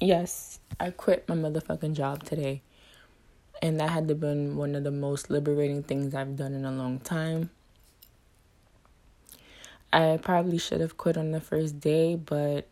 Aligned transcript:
yes, 0.00 0.60
I 0.78 0.90
quit 0.90 1.28
my 1.28 1.34
motherfucking 1.34 1.94
job 1.94 2.24
today. 2.24 2.62
And 3.62 3.80
that 3.80 3.90
had 3.90 4.08
to 4.08 4.14
been 4.14 4.56
one 4.56 4.74
of 4.74 4.84
the 4.84 4.90
most 4.90 5.30
liberating 5.30 5.82
things 5.82 6.14
I've 6.14 6.36
done 6.36 6.54
in 6.54 6.64
a 6.64 6.70
long 6.70 6.98
time. 7.00 7.50
I 9.92 10.18
probably 10.20 10.58
should 10.58 10.80
have 10.80 10.98
quit 10.98 11.16
on 11.16 11.30
the 11.30 11.40
first 11.40 11.80
day, 11.80 12.16
but 12.16 12.68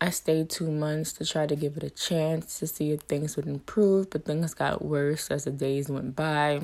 I 0.00 0.10
stayed 0.10 0.50
two 0.50 0.70
months 0.70 1.12
to 1.14 1.24
try 1.24 1.46
to 1.46 1.54
give 1.54 1.76
it 1.76 1.84
a 1.84 1.90
chance 1.90 2.58
to 2.58 2.66
see 2.66 2.90
if 2.90 3.02
things 3.02 3.36
would 3.36 3.46
improve, 3.46 4.10
but 4.10 4.24
things 4.24 4.52
got 4.52 4.84
worse 4.84 5.30
as 5.30 5.44
the 5.44 5.52
days 5.52 5.88
went 5.88 6.16
by. 6.16 6.62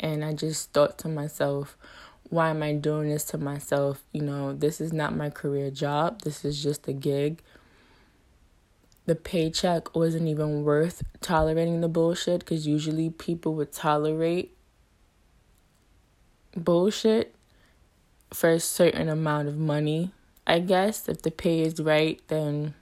And 0.00 0.24
I 0.24 0.32
just 0.32 0.72
thought 0.72 0.98
to 0.98 1.08
myself, 1.08 1.76
why 2.32 2.48
am 2.48 2.62
I 2.62 2.72
doing 2.72 3.10
this 3.10 3.24
to 3.26 3.36
myself? 3.36 4.02
You 4.10 4.22
know, 4.22 4.54
this 4.54 4.80
is 4.80 4.90
not 4.90 5.14
my 5.14 5.28
career 5.28 5.70
job, 5.70 6.22
this 6.22 6.46
is 6.46 6.62
just 6.62 6.88
a 6.88 6.94
gig. 6.94 7.42
The 9.04 9.14
paycheck 9.14 9.94
wasn't 9.94 10.28
even 10.28 10.64
worth 10.64 11.02
tolerating 11.20 11.82
the 11.82 11.88
bullshit 11.88 12.40
because 12.40 12.66
usually 12.66 13.10
people 13.10 13.54
would 13.56 13.70
tolerate 13.70 14.56
bullshit 16.56 17.34
for 18.32 18.48
a 18.48 18.60
certain 18.60 19.10
amount 19.10 19.48
of 19.48 19.58
money. 19.58 20.12
I 20.46 20.60
guess 20.60 21.10
if 21.10 21.20
the 21.20 21.30
pay 21.30 21.60
is 21.60 21.80
right, 21.80 22.18
then 22.28 22.72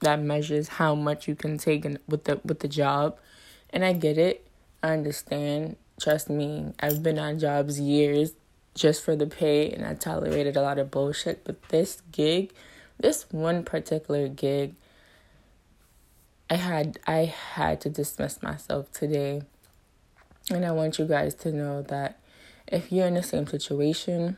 that 0.00 0.20
measures 0.20 0.66
how 0.66 0.96
much 0.96 1.28
you 1.28 1.36
can 1.36 1.56
take 1.56 1.84
in, 1.84 2.00
with 2.08 2.24
the 2.24 2.40
with 2.44 2.58
the 2.58 2.68
job. 2.68 3.16
And 3.70 3.84
I 3.84 3.92
get 3.92 4.18
it. 4.18 4.48
I 4.82 4.88
understand. 4.94 5.76
Trust 6.00 6.28
me, 6.28 6.72
I've 6.80 7.00
been 7.00 7.20
on 7.20 7.38
jobs 7.38 7.78
years 7.78 8.32
just 8.74 9.04
for 9.04 9.16
the 9.16 9.26
pay 9.26 9.70
and 9.70 9.84
I 9.84 9.94
tolerated 9.94 10.56
a 10.56 10.62
lot 10.62 10.78
of 10.78 10.90
bullshit, 10.90 11.44
but 11.44 11.62
this 11.68 12.02
gig, 12.12 12.52
this 12.98 13.26
one 13.30 13.64
particular 13.64 14.28
gig, 14.28 14.74
I 16.48 16.56
had 16.56 16.98
I 17.06 17.24
had 17.54 17.80
to 17.82 17.90
dismiss 17.90 18.42
myself 18.42 18.90
today. 18.92 19.42
And 20.50 20.64
I 20.64 20.72
want 20.72 20.98
you 20.98 21.06
guys 21.06 21.34
to 21.36 21.52
know 21.52 21.82
that 21.82 22.18
if 22.66 22.90
you're 22.90 23.06
in 23.06 23.14
the 23.14 23.22
same 23.22 23.46
situation, 23.46 24.36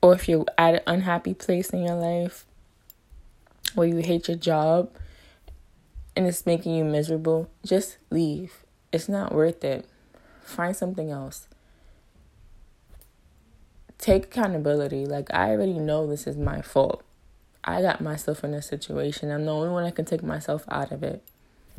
or 0.00 0.12
if 0.14 0.28
you're 0.28 0.44
at 0.58 0.74
an 0.74 0.80
unhappy 0.86 1.34
place 1.34 1.70
in 1.70 1.82
your 1.82 1.96
life 1.96 2.44
where 3.74 3.88
you 3.88 3.96
hate 3.96 4.28
your 4.28 4.36
job 4.36 4.90
and 6.14 6.26
it's 6.26 6.46
making 6.46 6.74
you 6.74 6.84
miserable, 6.84 7.50
just 7.64 7.96
leave. 8.10 8.64
It's 8.92 9.08
not 9.08 9.34
worth 9.34 9.64
it. 9.64 9.86
Find 10.44 10.76
something 10.76 11.10
else. 11.10 11.48
Take 13.98 14.26
accountability. 14.26 15.06
Like, 15.06 15.32
I 15.32 15.50
already 15.50 15.78
know 15.78 16.06
this 16.06 16.26
is 16.26 16.36
my 16.36 16.62
fault. 16.62 17.02
I 17.64 17.80
got 17.80 18.00
myself 18.00 18.44
in 18.44 18.52
a 18.52 18.60
situation. 18.60 19.30
I'm 19.30 19.46
the 19.46 19.52
only 19.52 19.70
one 19.70 19.84
that 19.84 19.96
can 19.96 20.04
take 20.04 20.22
myself 20.22 20.64
out 20.68 20.92
of 20.92 21.02
it. 21.02 21.22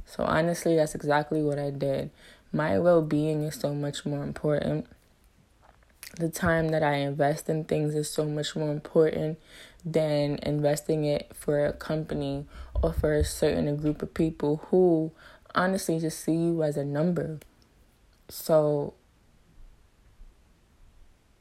So, 0.05 0.23
honestly, 0.23 0.75
that's 0.75 0.95
exactly 0.95 1.41
what 1.41 1.59
I 1.59 1.69
did. 1.69 2.09
My 2.51 2.79
well 2.79 3.01
being 3.01 3.43
is 3.43 3.55
so 3.55 3.73
much 3.73 4.05
more 4.05 4.23
important 4.23 4.87
the 6.17 6.29
time 6.29 6.69
that 6.69 6.83
I 6.83 6.95
invest 6.95 7.49
in 7.49 7.65
things 7.65 7.93
is 7.93 8.09
so 8.09 8.25
much 8.25 8.55
more 8.55 8.71
important 8.71 9.37
than 9.83 10.39
investing 10.43 11.05
it 11.05 11.31
for 11.33 11.65
a 11.65 11.73
company 11.73 12.45
or 12.81 12.93
for 12.93 13.13
a 13.13 13.23
certain 13.23 13.75
group 13.75 14.01
of 14.01 14.13
people 14.13 14.57
who 14.67 15.11
honestly 15.53 15.99
just 15.99 16.21
see 16.21 16.35
you 16.35 16.63
as 16.63 16.77
a 16.77 16.85
number. 16.85 17.39
So, 18.29 18.93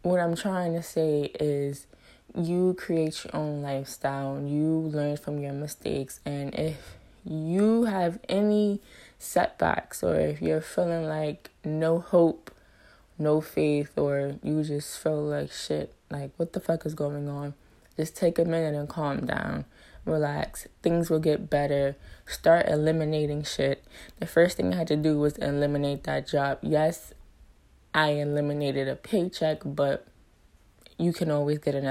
what 0.02 0.20
I'm 0.20 0.36
trying 0.36 0.74
to 0.74 0.82
say 0.82 1.30
is 1.40 1.86
you 2.36 2.74
create 2.78 3.24
your 3.24 3.34
own 3.36 3.62
lifestyle, 3.62 4.42
you 4.44 4.90
learn 4.92 5.16
from 5.16 5.38
your 5.38 5.52
mistakes, 5.52 6.20
and 6.24 6.54
if 6.54 6.96
you 7.24 7.84
have 7.84 8.18
any 8.28 8.80
setbacks 9.18 10.02
or 10.02 10.16
if 10.16 10.42
you're 10.42 10.60
feeling 10.60 11.06
like 11.06 11.50
no 11.64 11.98
hope 11.98 12.50
no 13.18 13.40
faith 13.40 13.96
or 13.96 14.36
you 14.42 14.62
just 14.64 14.98
feel 14.98 15.22
like 15.22 15.50
shit, 15.52 15.94
like 16.10 16.30
what 16.36 16.52
the 16.52 16.60
fuck 16.60 16.84
is 16.86 16.94
going 16.94 17.28
on? 17.28 17.54
Just 17.96 18.16
take 18.16 18.38
a 18.38 18.44
minute 18.44 18.74
and 18.74 18.88
calm 18.88 19.26
down. 19.26 19.64
Relax. 20.04 20.68
Things 20.82 21.08
will 21.08 21.18
get 21.18 21.48
better. 21.48 21.96
Start 22.26 22.66
eliminating 22.68 23.42
shit. 23.42 23.84
The 24.20 24.26
first 24.26 24.56
thing 24.56 24.72
I 24.72 24.76
had 24.76 24.88
to 24.88 24.96
do 24.96 25.18
was 25.18 25.36
eliminate 25.38 26.04
that 26.04 26.28
job. 26.28 26.58
Yes, 26.62 27.14
I 27.94 28.10
eliminated 28.10 28.88
a 28.88 28.96
paycheck, 28.96 29.60
but 29.64 30.06
you 30.98 31.12
can 31.12 31.30
always 31.30 31.58
get 31.58 31.74
another 31.74 31.82